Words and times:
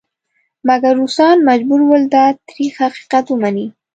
مګر 0.67 0.91
روسان 1.01 1.37
مجبور 1.49 1.81
ول 1.85 2.03
دا 2.15 2.25
تریخ 2.49 2.73
حقیقت 2.85 3.25
ومني. 3.29 3.67